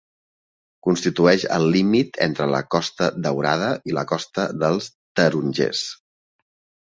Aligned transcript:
Constitueix 0.85 1.43
el 1.57 1.65
límit 1.75 2.17
entre 2.27 2.47
la 2.53 2.61
costa 2.77 3.09
Daurada 3.27 3.69
i 3.91 3.95
la 3.97 4.05
costa 4.13 4.45
dels 4.63 4.87
Tarongers. 5.21 5.85